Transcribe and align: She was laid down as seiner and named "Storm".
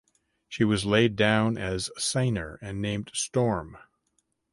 She 0.49 0.63
was 0.63 0.83
laid 0.83 1.15
down 1.15 1.59
as 1.59 1.91
seiner 1.95 2.57
and 2.59 2.81
named 2.81 3.11
"Storm". 3.13 3.77